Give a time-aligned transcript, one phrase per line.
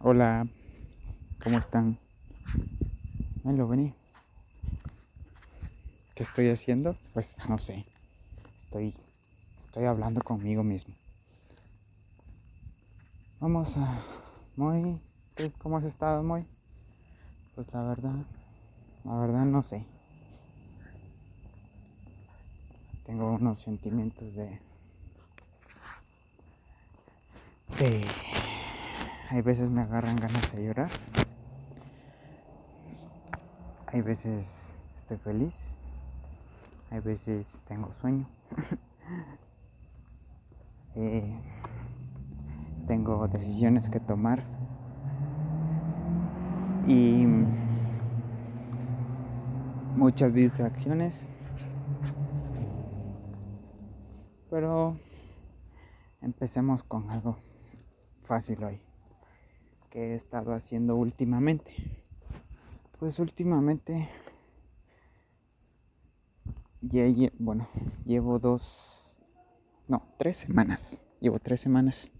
[0.00, 0.46] Hola,
[1.42, 1.98] ¿cómo están?
[3.44, 3.94] lo vení.
[6.14, 6.96] ¿Qué estoy haciendo?
[7.12, 7.86] Pues no sé.
[8.56, 8.94] Estoy,
[9.56, 10.94] estoy hablando conmigo mismo.
[13.40, 14.02] Vamos a...
[14.56, 15.00] Muy...
[15.58, 16.46] ¿Cómo has estado, muy?
[17.54, 18.24] Pues la verdad,
[19.04, 19.84] la verdad no sé.
[23.04, 24.58] Tengo unos sentimientos de...
[27.78, 28.06] de...
[29.30, 30.90] Hay veces me agarran ganas de llorar.
[33.88, 35.74] Hay veces estoy feliz.
[36.90, 38.26] Hay veces tengo sueño.
[40.98, 41.30] Eh,
[42.86, 44.42] tengo decisiones que tomar.
[46.86, 47.26] Y
[49.94, 51.28] muchas distracciones.
[54.48, 54.94] Pero
[56.22, 57.36] empecemos con algo
[58.26, 58.80] fácil hoy
[59.88, 61.72] que he estado haciendo últimamente.
[62.98, 64.08] Pues últimamente
[67.38, 67.68] bueno,
[68.04, 69.20] llevo dos,
[69.88, 71.02] no, tres semanas.
[71.20, 72.10] Llevo tres semanas.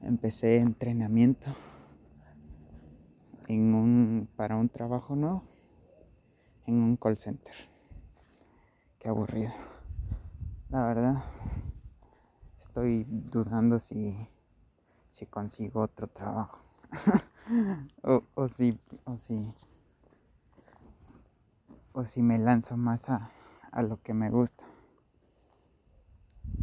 [0.00, 1.48] Empecé entrenamiento
[3.46, 5.42] en un, para un trabajo nuevo
[6.66, 7.54] en un call center.
[8.98, 9.52] Qué aburrido.
[10.70, 11.24] La verdad,
[12.58, 14.16] estoy dudando si,
[15.18, 16.58] si consigo otro trabajo.
[18.04, 19.52] o, o si, o si,
[21.92, 23.30] o si me lanzo más a,
[23.72, 24.64] a lo que me gusta.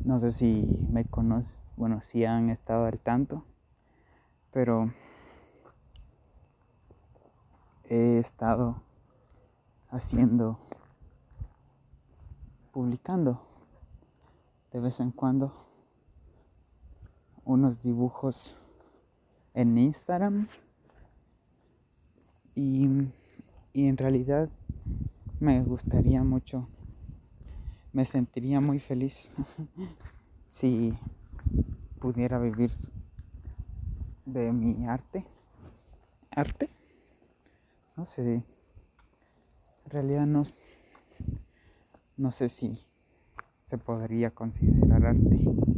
[0.06, 3.44] No sé si me conocen, bueno, si han estado al tanto,
[4.52, 4.94] pero
[7.84, 8.82] he estado
[9.90, 10.60] haciendo,
[12.72, 13.46] publicando
[14.72, 15.65] de vez en cuando
[17.46, 18.58] unos dibujos
[19.54, 20.48] en Instagram
[22.56, 22.90] y,
[23.72, 24.50] y en realidad
[25.40, 26.68] me gustaría mucho
[27.96, 29.34] me sentiría muy feliz
[30.48, 30.94] si
[32.02, 32.72] pudiera vivir
[34.26, 35.26] de mi arte.
[36.30, 36.70] ¿Arte?
[37.96, 38.44] No sé.
[39.86, 40.44] En realidad no,
[42.18, 42.86] no sé si
[43.64, 45.75] se podría considerar arte.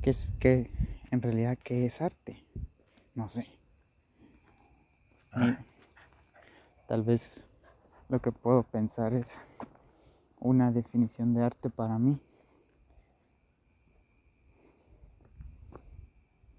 [0.00, 0.70] ¿Qué es que
[1.10, 2.42] en realidad qué es arte?
[3.14, 3.46] No sé.
[6.88, 7.44] tal vez
[8.08, 9.46] lo que puedo pensar es
[10.40, 12.18] una definición de arte para mí.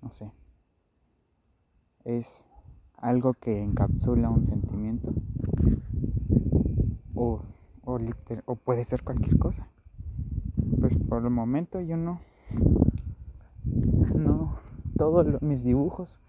[0.03, 0.31] No sé.
[2.03, 2.45] Es
[2.95, 5.13] algo que encapsula un sentimiento
[7.15, 7.41] o,
[7.83, 7.99] o,
[8.45, 9.67] o puede ser cualquier cosa.
[10.79, 12.21] Pues por el momento yo no,
[14.97, 16.19] todos mis dibujos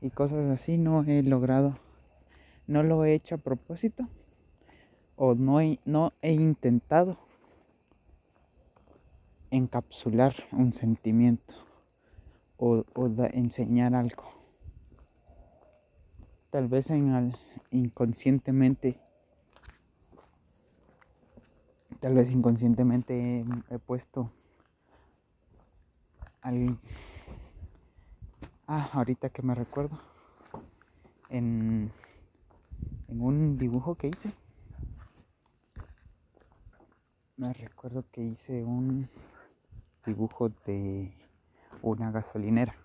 [0.00, 1.76] y cosas así no he logrado,
[2.66, 4.08] no lo he hecho a propósito
[5.16, 7.18] o no he, intentado
[9.50, 11.54] encapsular un sentimiento
[12.56, 12.84] o,
[13.32, 14.24] enseñar algo.
[16.50, 17.34] Tal vez en
[17.72, 19.00] inconscientemente,
[21.98, 24.30] tal vez inconscientemente he, puesto
[26.42, 26.78] al...
[28.70, 29.98] Ah, ahorita que me recuerdo,
[31.30, 31.90] en,
[33.08, 34.30] en un dibujo que hice,
[37.38, 39.08] me recuerdo que hice un
[40.04, 41.14] dibujo de
[41.80, 42.76] una gasolinera.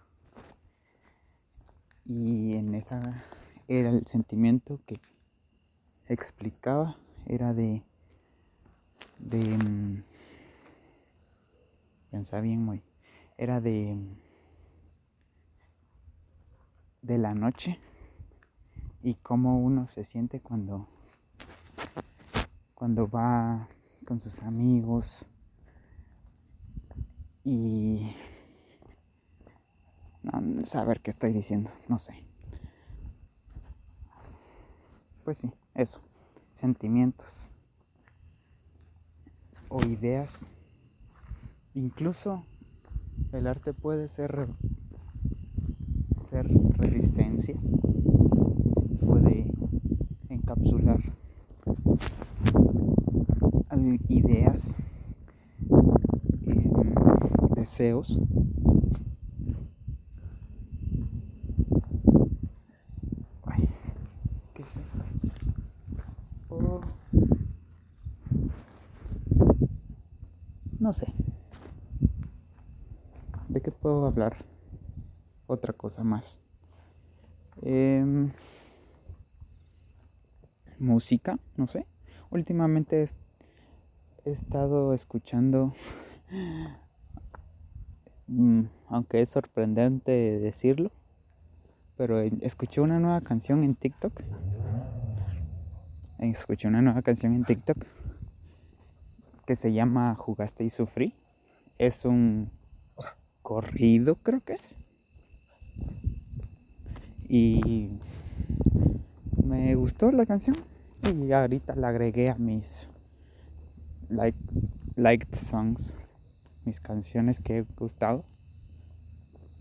[2.05, 3.25] Y en esa
[3.67, 5.01] era el sentimiento que
[6.07, 6.95] explicaba,
[7.25, 7.83] era de,
[9.19, 10.03] de, mm,
[12.09, 12.81] pensaba bien muy,
[13.37, 13.97] era de,
[17.03, 17.79] de la noche
[19.03, 20.87] y cómo uno se siente cuando,
[22.73, 23.67] cuando va
[24.05, 25.27] con sus amigos
[27.43, 28.15] y
[30.23, 32.25] no, saber qué estoy diciendo, no sé.
[35.25, 36.01] Pues sí, eso,
[36.55, 37.51] sentimientos
[39.67, 40.47] o ideas.
[41.73, 42.45] Incluso
[43.31, 44.47] el arte puede ser
[46.41, 47.55] resistencia,
[49.05, 49.51] puede
[50.29, 50.99] encapsular
[54.07, 54.75] ideas,
[56.45, 56.71] em,
[57.55, 58.19] deseos.
[66.49, 66.81] Oh.
[70.79, 71.07] No sé.
[73.49, 74.52] ¿De qué puedo hablar?
[75.53, 76.41] Otra cosa más.
[77.61, 78.31] Em,
[80.79, 81.85] música, no sé.
[82.31, 83.07] Últimamente
[84.25, 85.75] he estado escuchando,
[88.25, 90.91] mm, aunque es sorprendente decirlo,
[91.97, 94.23] pero escuché una nueva canción en TikTok.
[96.17, 97.77] Escuché una nueva canción en TikTok
[99.45, 101.13] que se llama Jugaste y Sufrí.
[101.77, 102.49] Es un
[103.43, 104.79] corrido, creo que es.
[107.27, 107.99] Y
[109.43, 110.55] me gustó la canción.
[111.03, 112.89] Y ahorita la agregué a mis
[114.09, 114.37] like,
[114.95, 115.95] liked songs,
[116.65, 118.23] mis canciones que he gustado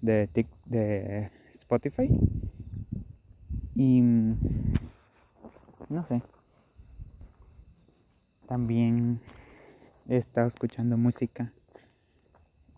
[0.02, 0.28] de,
[0.66, 2.08] de Spotify.
[3.74, 4.00] Y
[5.88, 6.22] no sé.
[8.46, 9.20] También
[10.08, 11.52] he estado escuchando música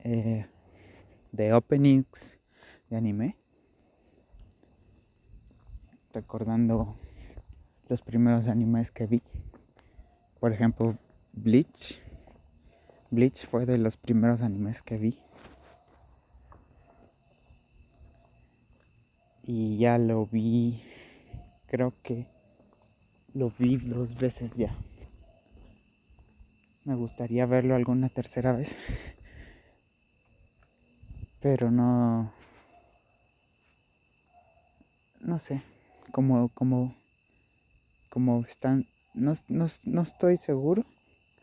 [0.04, 0.46] eh,
[1.32, 2.38] de openings
[2.96, 3.36] anime.
[6.12, 6.94] Recordando
[7.88, 9.22] los primeros animes que vi.
[10.40, 10.96] Por ejemplo,
[11.32, 11.98] Bleach.
[13.10, 15.18] Bleach fue de los primeros animes que vi.
[19.46, 20.80] Y ya lo vi,
[21.68, 22.26] creo que
[23.34, 24.74] lo vi dos veces ya.
[26.84, 28.76] Me gustaría verlo alguna tercera vez.
[31.40, 32.32] Pero no...
[35.24, 35.62] No sé.
[36.12, 36.94] Como, como,
[38.10, 38.86] como están...
[39.14, 40.84] No, no estoy seguro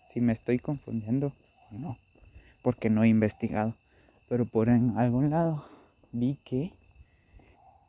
[0.07, 1.33] si me estoy confundiendo
[1.71, 1.97] o no.
[2.61, 3.75] Porque no he investigado.
[4.29, 5.65] Pero por en algún lado
[6.11, 6.71] vi que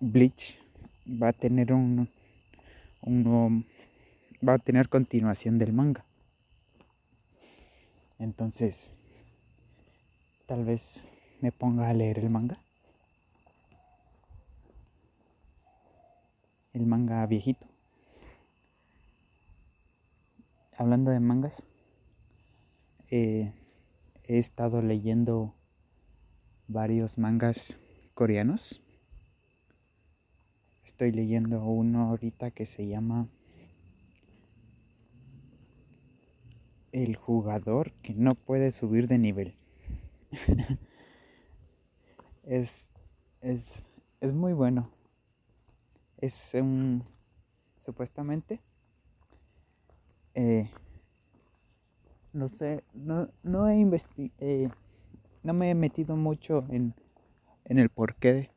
[0.01, 0.59] Bleach
[1.07, 2.09] va a tener un,
[3.03, 3.65] un
[4.47, 6.05] va a tener continuación del manga.
[8.19, 8.91] Entonces,
[10.47, 12.59] tal vez me ponga a leer el manga.
[16.73, 17.67] El manga viejito.
[20.77, 21.63] Hablando de mangas,
[23.11, 23.53] eh,
[24.27, 25.53] he estado leyendo
[26.69, 27.79] varios mangas
[28.15, 28.83] coreanos.
[30.85, 33.29] Estoy leyendo uno ahorita que se llama
[36.93, 39.57] el jugador que no puede subir de nivel.
[42.45, 42.91] es,
[43.41, 43.83] es,
[44.21, 44.91] es, muy bueno.
[46.23, 47.05] Es un...
[47.77, 48.63] Supuestamente...
[50.35, 50.71] Eh,
[52.33, 54.35] no sé, no, no he investigado...
[54.39, 54.71] Eh,
[55.43, 56.95] no me he metido mucho en,
[57.65, 58.51] en el porqué de,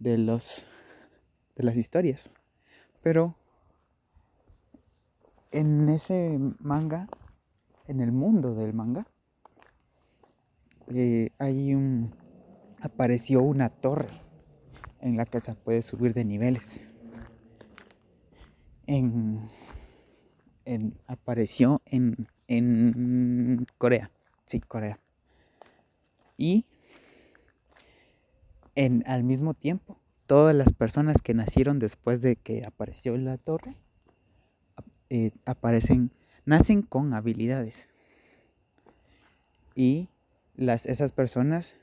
[0.00, 0.68] de los
[1.56, 2.30] de las historias.
[3.00, 3.36] Pero
[5.52, 7.08] en ese manga
[7.86, 9.06] en el mundo del manga,
[10.88, 12.14] eh, hay un
[12.80, 14.23] apareció una torre
[15.04, 16.88] en la que se puede subir de niveles.
[18.86, 19.48] En,
[21.06, 24.10] apareció en, en Corea,
[24.46, 24.98] sí, Corea.
[26.38, 26.64] Y
[28.74, 33.76] en, al mismo tiempo, todas las personas que nacieron después de que apareció la torre
[35.10, 36.10] eh, aparecen
[36.46, 37.88] nacen con habilidades.
[39.74, 40.08] Y
[40.56, 41.76] las, esas personas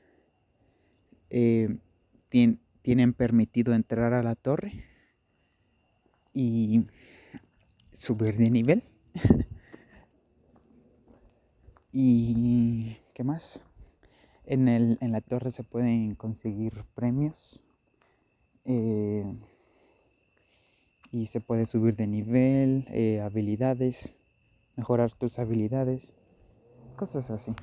[1.30, 1.78] eh,
[2.30, 2.60] tienen
[3.14, 4.86] permitido entrar a la torre
[6.34, 6.88] y
[7.92, 8.84] subir de nivel.
[11.92, 13.66] y qué más?
[14.46, 17.62] En, el, en, la torre se pueden conseguir premios.
[18.66, 19.26] Eh,
[21.12, 24.16] y se puede subir de nivel, eh, habilidades
[24.76, 26.14] mejorar tus habilidades,
[26.96, 27.54] cosas así.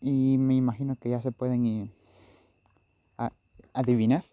[0.00, 1.92] Y me imagino que ya se pueden
[3.72, 4.24] adivinar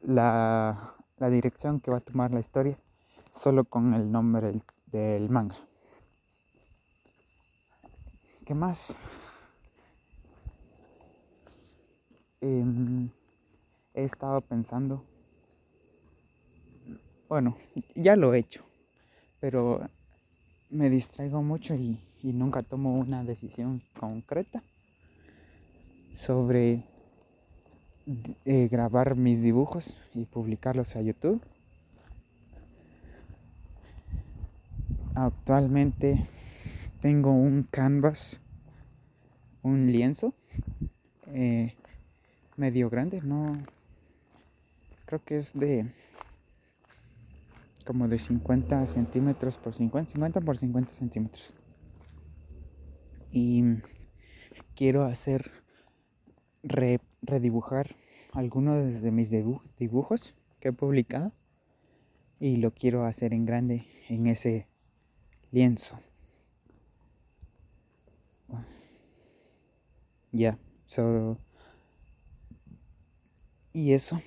[0.00, 2.78] la, dirección que va a tomar la historia
[3.32, 5.56] solo con el nombre del, manga.
[8.44, 8.96] ¿Qué más?
[12.40, 13.10] Em,
[13.94, 15.04] he estado pensando
[17.30, 17.56] bueno,
[17.94, 18.64] ya lo he hecho,
[19.38, 19.88] pero
[20.68, 24.64] me distraigo mucho y, nunca tomo una decisión concreta
[26.12, 26.82] sobre
[28.44, 31.40] eh, grabar mis dibujos y publicarlos a YouTube.
[35.14, 36.26] Actualmente
[37.00, 38.40] tengo un canvas,
[39.62, 40.34] un lienzo
[41.28, 41.74] eh,
[42.56, 43.58] medio grande, no
[45.06, 45.92] creo que es de
[47.84, 51.54] como de 50 centímetros por 50, 50 por 50 centímetros.
[53.32, 53.62] Y
[54.74, 55.50] quiero hacer,
[56.62, 57.94] redibujar
[58.32, 61.32] algunos de mis dibujos que he publicado
[62.38, 64.66] y lo quiero hacer en grande en ese
[65.50, 65.98] lienzo.
[70.32, 71.38] Ya, so.
[73.72, 74.22] Y eso.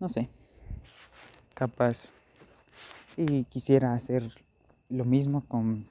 [0.00, 0.28] No sé.
[1.54, 2.14] Capaz.
[3.16, 4.30] Y quisiera hacer
[4.88, 5.86] lo mismo con,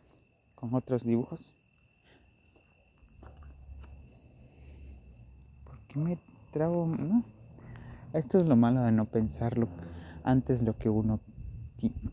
[0.55, 1.53] con otros dibujos.
[5.63, 6.85] ¿Por qué me trago?
[6.85, 7.23] No.
[8.13, 9.67] Esto es lo malo de no pensarlo
[10.23, 11.19] antes lo que uno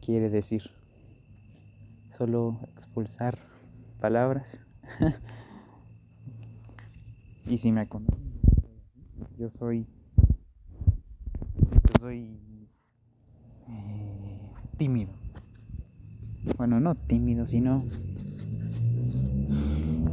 [0.01, 0.71] quiere decir.
[2.17, 3.39] Solo expulsar
[4.01, 4.61] palabras.
[7.47, 8.41] y si me conocen,
[9.37, 9.87] yo soy.
[11.61, 12.39] Yo soy.
[13.69, 15.13] Eh, tímido.
[16.57, 17.85] Bueno, no tímido, sino.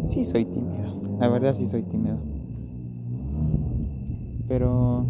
[0.07, 1.17] Sí soy tímido.
[1.19, 2.34] La verdad sí soy tímido.
[4.47, 5.05] Pero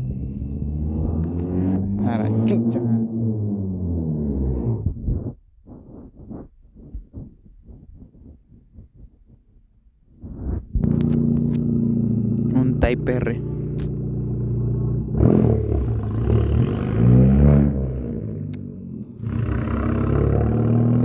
[12.53, 13.41] un Type R.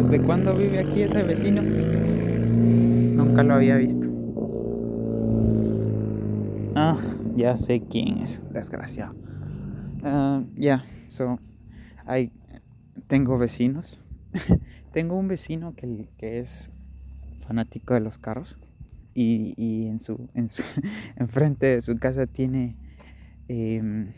[0.03, 1.63] ¿Desde cuándo vive aquí ese vecino?
[1.63, 4.09] Nunca lo había visto.
[6.77, 6.97] Ah,
[7.41, 9.15] ya sé quién es, desgraciado.
[10.03, 11.39] Uh, ya, so,
[12.05, 12.33] hay,
[13.07, 14.05] tengo vecinos.
[14.93, 16.71] tengo un vecino que, que, es
[17.47, 18.59] fanático de los carros
[19.15, 20.63] y, y en su, en su
[21.59, 22.77] de su casa tiene
[23.49, 24.13] em,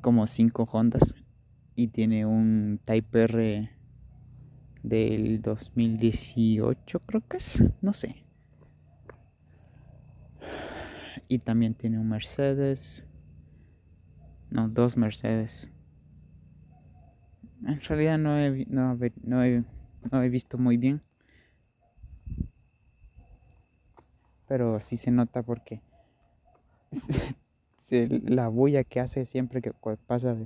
[0.00, 1.14] como cinco Hondas
[1.76, 3.70] y tiene un Type R
[4.82, 8.24] del 2018 creo que es, no sé.
[11.28, 13.08] Y también tiene un Mercedes
[14.50, 15.70] no, dos Mercedes.
[17.66, 19.64] En realidad no he, no, no he,
[20.10, 21.02] no he visto muy bien.
[24.46, 25.82] Pero sí se nota porque
[27.90, 29.72] la bulla que hace siempre que
[30.06, 30.36] pasa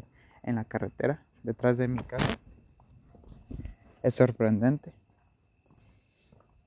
[0.42, 2.38] en la carretera detrás de mi casa
[4.02, 4.92] es sorprendente.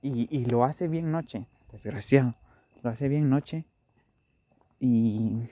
[0.01, 2.35] Y, y, lo hace bien noche, desgraciado.
[2.83, 3.65] Lo hace bien noche.
[4.79, 5.47] Y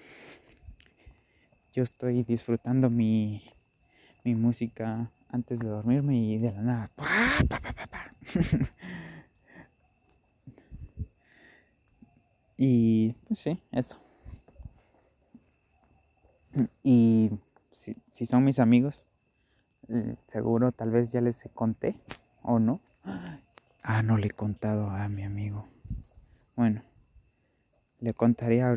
[1.74, 3.42] yo estoy disfrutando mi,
[4.24, 6.92] música antes de dormirme y de la nada.
[12.58, 14.00] y pues sí, eso.
[16.84, 17.32] Y
[17.72, 19.08] si, son mis amigos,
[19.90, 21.96] eh, seguro tal vez ya les conté
[22.42, 22.80] o no.
[23.86, 25.68] Ah, no le he contado a mi amigo.
[26.56, 26.84] Bueno,
[28.04, 28.76] le contaría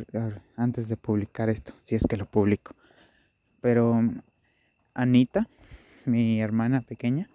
[0.57, 2.77] antes de publicar esto, si es que lo publico.
[3.61, 4.01] Pero
[4.95, 5.49] Anita,
[6.05, 7.29] mi hermana pequeña,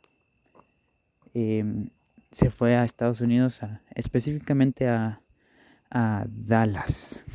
[1.33, 1.89] em,
[2.31, 3.59] se fue a Estados Unidos,
[3.93, 5.21] específicamente a,
[6.29, 7.25] Dallas.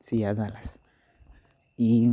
[0.00, 0.80] Sí, a Dallas.
[1.76, 2.08] Y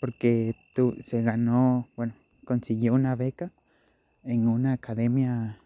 [0.00, 2.12] porque tú, se ganó, bueno,
[2.44, 3.50] consiguió una beca
[4.22, 5.58] en una academia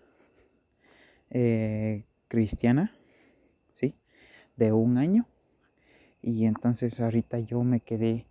[1.30, 2.92] eh, cristiana.
[4.59, 5.27] De un año.
[6.21, 8.27] Y entonces ahorita yo me quedé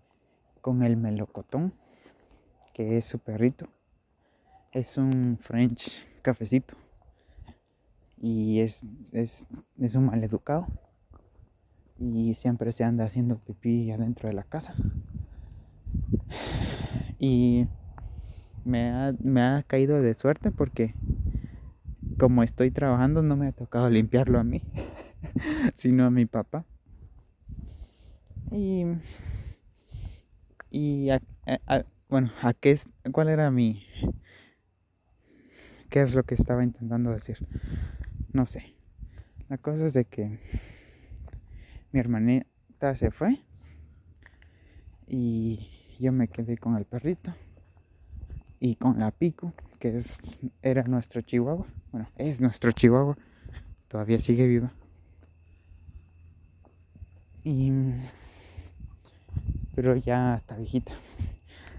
[0.62, 1.74] con el melocotón,
[2.74, 3.68] que es su perrito.
[4.72, 6.76] Es un French cafecito.
[8.22, 9.48] Y es, es,
[9.80, 10.68] es un maleducado.
[11.98, 14.76] Y siempre se anda haciendo pipí adentro de la casa.
[17.18, 17.68] Y
[18.64, 20.94] me ha, me ha caído de suerte porque
[22.20, 24.62] como estoy trabajando no me ha tocado limpiarlo a mí,
[25.74, 26.66] sino a mi papá.
[28.52, 28.86] Y
[30.70, 31.10] y
[32.10, 32.80] bueno, ¿a qué
[33.12, 33.84] cuál era mi
[35.90, 37.38] qué es lo que estaba intentando decir?
[38.32, 38.76] No sé.
[39.50, 40.40] La cosa es de que
[41.92, 43.40] mi hermanita se fue
[45.08, 45.70] y
[46.00, 47.34] yo me quedé con el perrito
[48.60, 51.66] y con la pico, que es era nuestro chihuahua.
[51.92, 53.18] Bueno, es nuestro chihuahua.
[53.88, 54.74] Todavía sigue viva.
[57.48, 57.72] Y
[59.74, 60.92] pero ya está viejita.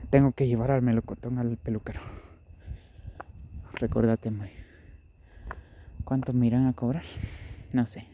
[0.09, 2.01] Tengo que llevar al melocotón al peluquero.
[3.75, 4.51] Recuérdate, May.
[6.05, 7.03] ¿Cuánto me irán a cobrar?
[7.75, 8.07] No sé.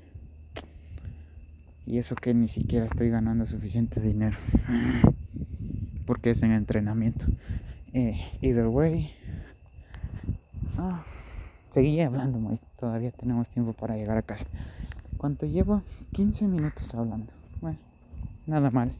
[1.86, 4.36] Y eso que ni siquiera estoy ganando suficiente dinero.
[6.06, 7.26] Porque es en entrenamiento.
[7.92, 9.12] Eh, either way.
[10.76, 11.04] Ah,
[11.68, 12.58] seguí hablando, muy.
[12.80, 14.48] Todavía tenemos tiempo para llegar a casa.
[15.18, 15.82] ¿Cuánto llevo?
[16.12, 17.43] 15 minutos hablando.
[18.46, 18.92] Nada mal.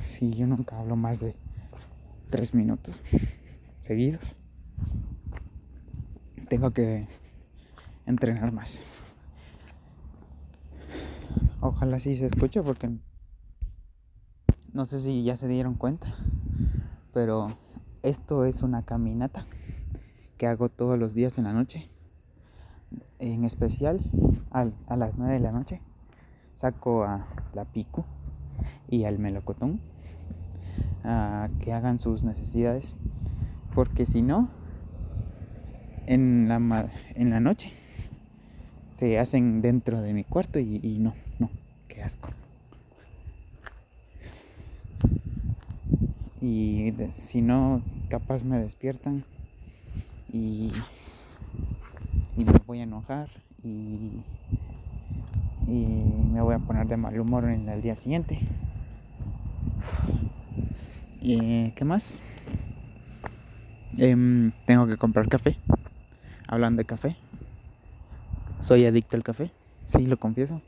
[0.00, 1.34] Si yo nunca hablo más de
[2.30, 3.02] 3 minutos
[3.80, 4.36] seguidos.
[6.48, 7.08] Tengo que
[8.06, 8.84] entrenar más.
[11.60, 12.90] Ojalá sí se escuche porque
[14.72, 16.14] no sé si ya se dieron cuenta,
[17.12, 17.48] pero
[18.02, 19.46] esto es una caminata
[20.38, 21.90] que hago todos los días en la noche.
[23.18, 24.00] En especial
[24.50, 24.64] a,
[24.96, 25.80] las 9 de la noche
[26.62, 28.04] saco a la pico
[28.88, 29.80] y al melocotón
[31.02, 32.96] a que hagan sus necesidades.
[33.74, 34.48] Porque si no,
[36.06, 37.72] en la, en la noche
[38.92, 41.50] se hacen dentro de mi cuarto y, no, no,
[41.88, 42.28] qué asco.
[46.40, 49.24] Y si no, capaz me despiertan
[50.32, 50.70] y
[52.36, 53.30] me voy a enojar
[53.64, 54.22] y,
[55.66, 55.86] y
[56.32, 58.38] me voy a poner de mal humor en el día siguiente.
[61.20, 62.20] ¿Y qué más?
[63.96, 65.56] Em, tengo que comprar café.
[66.48, 67.16] Hablando de café.
[68.58, 69.50] Soy adicto al café.
[69.84, 70.60] Sí, lo confieso.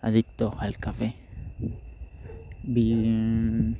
[0.00, 1.14] Adicto al café.
[2.62, 3.76] Bien.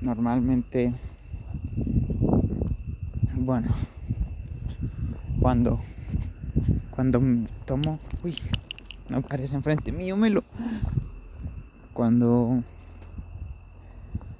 [0.00, 0.92] Normalmente.
[3.34, 3.68] Bueno.
[5.40, 5.80] Cuando.
[7.00, 7.22] Cuando
[7.64, 7.98] tomo.
[8.22, 8.36] Uy.
[9.08, 10.44] No aparece enfrente mío, melo.
[11.94, 12.62] Cuando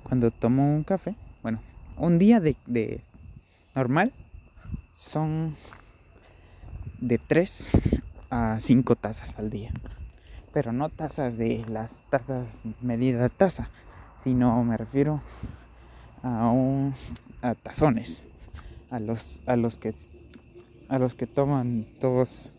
[0.02, 1.62] cuando tomo un café, bueno,
[1.96, 3.00] un día de,
[3.74, 4.12] normal
[4.92, 5.56] son
[7.00, 7.72] de 3
[8.28, 9.70] a 5 tazas al día.
[10.52, 13.70] Pero no tazas de las tazas medida taza,
[14.22, 15.22] sino me refiero
[16.22, 16.94] a, un,
[17.40, 18.28] a tazones,
[18.90, 19.94] a los, a los que
[20.90, 22.50] a los que toman todos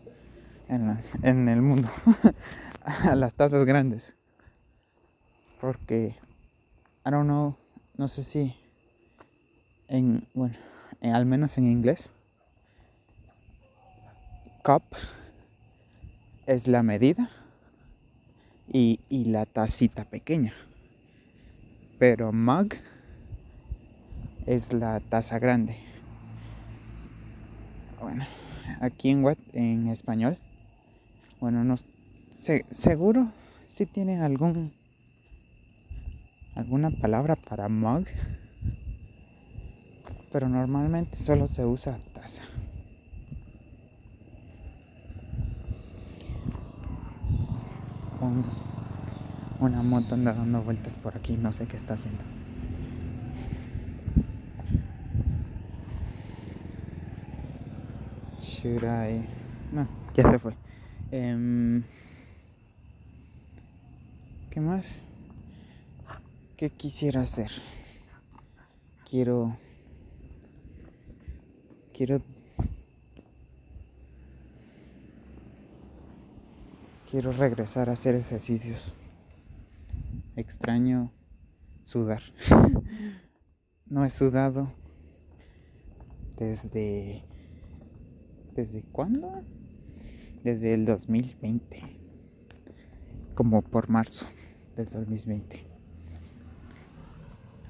[0.68, 1.90] en, en el mundo,
[2.82, 4.16] a las tazas grandes.
[5.60, 6.16] Porque
[7.06, 7.56] I don't know,
[7.98, 8.56] no sé si
[9.86, 10.56] en, bueno,
[11.02, 12.14] al menos en inglés,
[14.64, 14.82] cup
[16.46, 17.28] es la medida
[18.66, 20.54] y, y la tacita pequeña.
[21.98, 22.68] Pero mug
[24.46, 25.91] es la taza grande.
[28.02, 28.26] Bueno,
[28.80, 30.36] aquí en what en español,
[31.40, 31.76] bueno, no
[32.72, 33.30] seguro
[33.68, 34.72] si tiene algún
[36.56, 38.04] alguna palabra para mug,
[40.32, 42.42] pero normalmente solo se usa taza.
[49.60, 52.41] una moto anda dando vueltas por aquí, no sé qué está haciendo.
[58.62, 59.26] Should I?
[59.72, 60.54] No, ya se fue.
[61.10, 61.82] Em,
[64.50, 65.02] ¿Qué más?
[66.56, 67.50] ¿Qué quisiera hacer?
[69.10, 69.56] Quiero...
[71.92, 72.22] Quiero...
[77.10, 78.96] Quiero regresar a hacer ejercicios.
[80.36, 81.10] Extraño
[81.82, 82.22] sudar.
[83.86, 84.72] no he sudado
[86.36, 87.31] desde...
[88.54, 89.42] ¿Desde cuándo?
[90.44, 91.82] Desde el 2020.
[93.34, 94.26] Como por marzo
[94.76, 95.72] del 2020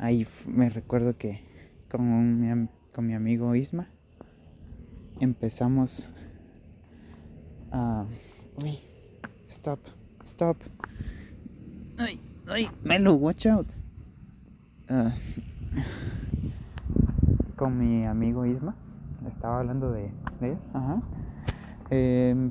[0.02, 1.40] ahí me recuerdo que
[1.88, 3.86] con mi, con mi amigo Isma
[5.20, 6.10] empezamos
[7.70, 8.06] a...
[8.60, 8.80] Uy,
[9.46, 9.78] stop,
[10.24, 10.56] stop.
[11.98, 13.74] Ay, ay, Melo, watch out.
[14.88, 15.14] Ah,
[17.56, 18.74] con mi amigo Isma,
[19.28, 20.10] estaba hablando de,
[21.90, 22.50] Em,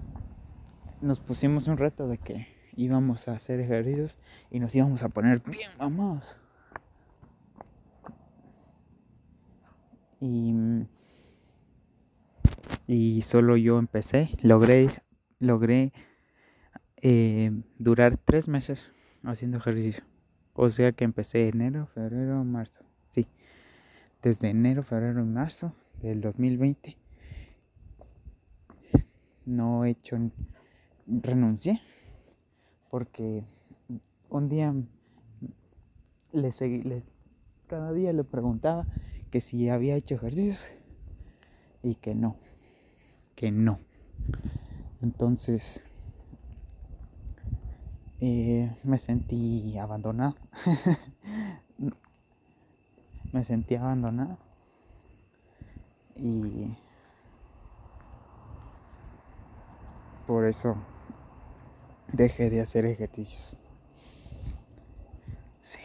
[1.02, 5.42] nos pusimos un reto de que íbamos a hacer ejercicios y nos íbamos a poner
[5.42, 5.70] bien
[10.20, 10.54] Y,
[12.88, 14.30] y solo yo empecé.
[14.44, 14.90] Logré,
[15.40, 15.92] logré
[17.02, 20.04] eh, durar tres meses haciendo ejercicio.
[20.54, 22.86] O sea que empecé enero, febrero, marzo.
[23.10, 23.28] Sí,
[24.22, 27.01] desde enero, febrero y marzo del 2020
[29.46, 30.18] no he hecho,
[31.08, 31.82] renuncié
[32.90, 33.44] porque
[34.30, 34.76] un día
[36.34, 37.04] le seguí, le,
[37.68, 38.86] cada día le preguntaba
[39.32, 40.66] que si había hecho ejercicios
[41.82, 42.36] y que no,
[43.36, 43.80] que no.
[45.02, 45.84] Entonces
[48.20, 50.36] eh, me sentí abandonado.
[53.32, 54.38] me sentí abandonado.
[56.16, 56.76] Y
[60.32, 60.78] por eso
[62.14, 63.58] dejé de hacer ejercicios.
[65.60, 65.78] Sí.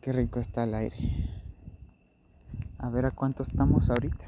[0.00, 0.96] Qué rico está el aire.
[2.78, 4.24] A ver a cuánto estamos ahorita.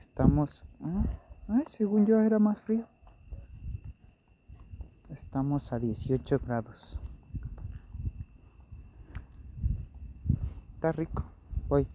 [0.00, 0.66] Estamos...
[1.46, 2.84] Ah, según yo era más frío.
[5.10, 6.98] Estamos a 18 grados.
[10.74, 11.22] Está rico.
[11.68, 11.86] Voy.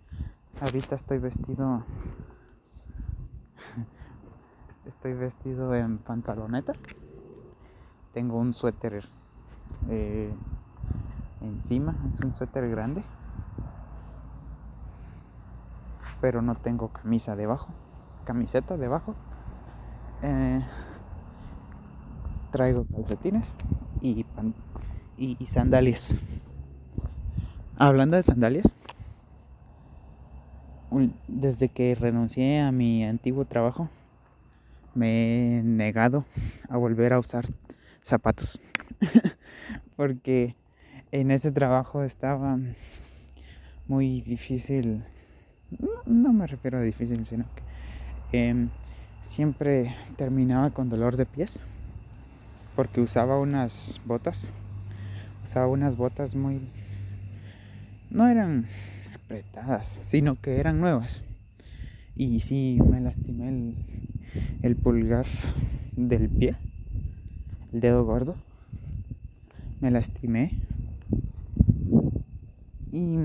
[0.62, 1.84] Ahorita estoy vestido
[5.00, 6.74] estoy vestido en pantaloneta.
[8.14, 9.02] Tengo un suéter
[9.88, 10.30] eh,
[11.40, 13.02] encima, es un suéter grande.
[16.20, 17.70] Pero no tengo camisa debajo,
[18.26, 19.16] camiseta debajo.
[20.22, 20.60] Eh,
[22.52, 23.54] traigo calcetines
[24.02, 24.26] y,
[25.16, 26.18] y sandalias.
[27.78, 28.76] Hablando de sandalias,
[31.30, 33.88] desde que renuncié a mi antiguo trabajo,
[34.96, 36.26] me he negado
[36.70, 37.46] a volver a usar
[38.02, 38.60] zapatos.
[39.96, 40.56] Porque
[41.12, 42.58] en ese trabajo estaba
[43.88, 45.04] muy difícil.
[46.06, 47.46] No, me refiero a difícil, sino
[48.32, 48.70] que em,
[49.22, 51.66] siempre terminaba con dolor de pies.
[52.76, 54.52] Porque usaba unas botas.
[55.44, 56.70] Usaba unas botas muy...
[58.10, 58.68] No eran
[59.14, 61.28] apretadas, sino que eran nuevas.
[62.16, 63.76] Y sí, me lastimé el,
[64.62, 65.26] el pulgar
[65.96, 66.56] del pie,
[67.74, 68.36] el dedo gordo.
[69.82, 70.52] Me lastimé.
[72.92, 73.18] Y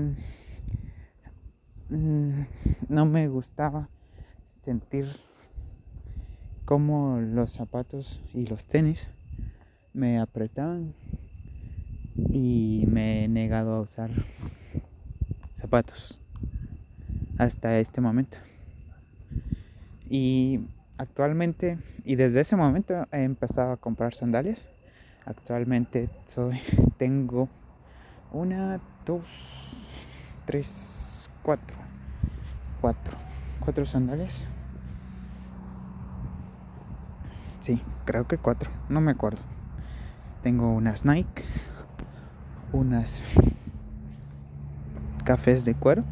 [1.89, 2.45] mm,
[2.89, 3.89] no me gustaba
[4.61, 5.07] sentir
[6.65, 9.11] cómo los zapatos y los tenis
[9.93, 10.93] me apretaban
[12.15, 14.11] y me he negado a usar
[15.53, 16.19] zapatos
[17.37, 18.37] hasta este momento.
[20.09, 20.61] Y
[20.97, 24.69] actualmente, y desde ese momento he empezado a comprar sandalias.
[25.25, 26.59] Actualmente soy,
[26.97, 27.49] tengo
[28.31, 29.87] una, dos,
[30.45, 31.77] tres, cuatro,
[32.81, 33.17] cuatro,
[33.59, 34.49] cuatro sandalias.
[37.59, 39.41] Sí, creo que cuatro, no me acuerdo.
[40.43, 41.43] Tengo unas Nike,
[42.71, 43.25] unas
[45.23, 46.03] cafés de cuero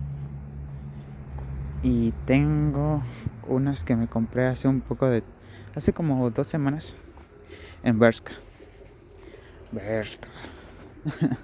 [1.83, 3.03] y tengo
[3.47, 5.21] unas que me compré hace un poco de.
[5.75, 6.95] hace como dos semanas
[7.83, 8.31] en Berska.
[9.71, 10.29] Berska.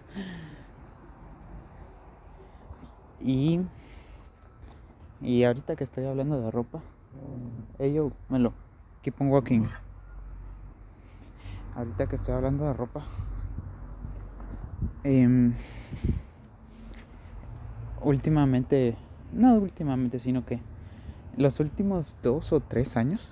[3.20, 3.60] y.
[5.22, 6.82] Y ahorita que estoy hablando de ropa,
[7.78, 8.54] ello, lo
[9.02, 9.66] keep on walking.
[11.76, 13.04] Ahorita que estoy hablando de ropa,
[15.04, 15.52] eh,
[18.02, 18.96] últimamente,
[19.34, 20.60] no últimamente, sino que
[21.38, 23.32] los últimos dos o tres años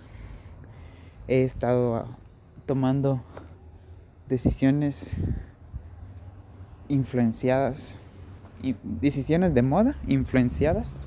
[1.27, 2.07] he estado
[2.65, 3.21] tomando
[4.29, 5.15] decisiones
[6.89, 7.99] influenciadas,
[8.83, 10.99] decisiones de moda influenciadas,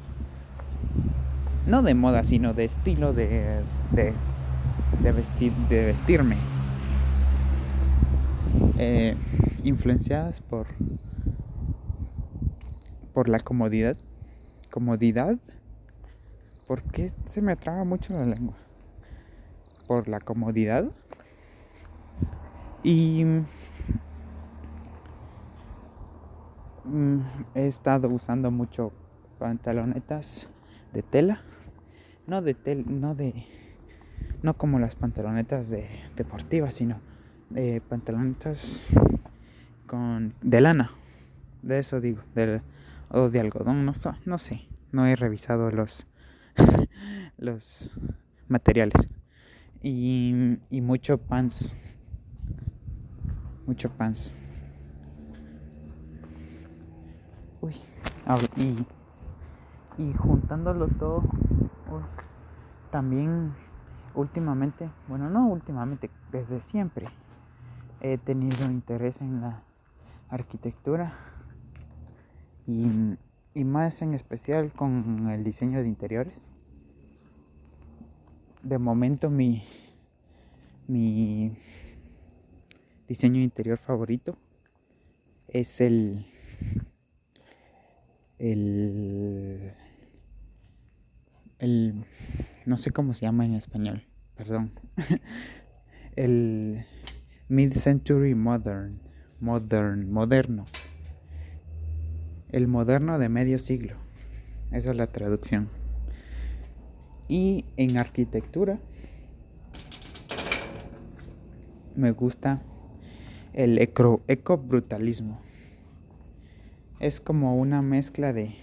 [1.67, 3.61] no de moda, sino de estilo de,
[3.93, 6.37] de, vestir, de vestirme,
[8.79, 9.17] eh,
[9.65, 10.67] influenciadas por,
[13.13, 13.97] por la comodidad,
[14.71, 15.39] comodidad
[16.71, 18.55] ¿Por qué se me traba mucho la lengua?
[19.89, 20.89] Por la comodidad.
[22.85, 23.25] Y
[26.85, 27.19] mm,
[27.57, 28.93] he estado usando mucho
[29.41, 30.49] pantalonetas
[30.93, 31.43] de tela.
[32.29, 33.47] No de tel, no de
[34.45, 37.01] no como las pantalonetas de deportivas, sino
[37.49, 38.85] de pantalonetas
[39.89, 40.93] con de lana.
[41.63, 42.23] De eso digo,
[43.11, 43.93] o de algodón, no,
[44.25, 44.69] no sé.
[44.93, 46.07] No he revisado los
[47.39, 47.97] los
[48.49, 49.09] materiales.
[49.83, 51.77] Y, y mucho pants.
[53.67, 54.37] Mucho pants.
[57.63, 57.75] Uy,
[58.57, 58.87] y,
[60.03, 61.23] y juntándolo todo,
[62.91, 63.55] también
[64.15, 67.07] últimamente, bueno, no últimamente, desde siempre
[68.01, 69.63] he tenido interés en la
[70.31, 71.30] arquitectura
[72.71, 76.49] y, y más en especial con el diseño de interiores
[78.63, 79.63] de momento mi,
[80.87, 81.57] mi
[83.09, 84.37] diseño interior favorito
[85.49, 86.27] es el,
[88.39, 89.73] el,
[91.59, 92.05] el,
[92.67, 94.05] no sé cómo se llama en español,
[94.37, 94.73] perdón,
[96.17, 96.85] el
[97.49, 99.01] mid-century modern,
[99.41, 100.67] modern, moderno.
[102.53, 103.97] El moderno de medio siglo.
[104.73, 105.69] Esa es la traducción.
[107.29, 108.79] Y en arquitectura
[111.95, 112.63] me gusta
[113.53, 115.41] el eco, ecobrutalismo.
[116.99, 118.55] Es como una mezcla de,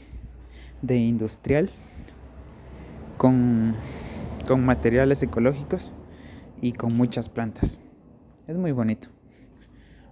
[0.81, 1.71] de industrial
[3.17, 3.75] con,
[4.47, 5.93] con materiales ecológicos
[6.61, 7.83] y con muchas plantas.
[8.47, 9.09] Es muy bonito.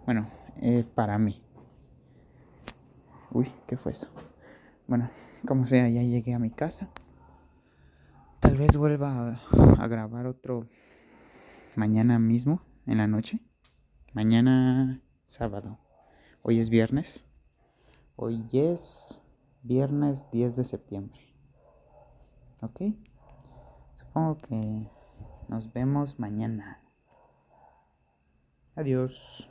[0.06, 0.28] Bueno,
[0.62, 1.45] eh, para mí.
[3.36, 4.08] Uy, ¿qué fue eso?
[4.88, 5.10] Bueno,
[5.46, 6.88] como sea, ya llegué a mi casa.
[8.40, 9.42] Tal vez vuelva
[9.78, 10.70] a, grabar otro
[11.76, 13.42] mañana mismo, en la noche.
[14.14, 15.80] Mañana sábado.
[16.44, 17.26] Hoy es viernes.
[18.16, 19.22] Hoy es
[19.64, 21.20] viernes 10 de septiembre.
[22.62, 22.84] ¿Ok?
[23.96, 24.90] Supongo que
[25.50, 26.82] nos vemos mañana.
[28.78, 29.50] Adiós.